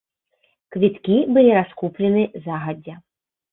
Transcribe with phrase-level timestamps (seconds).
[0.75, 2.99] Квіткі былі раскуплены загадзя.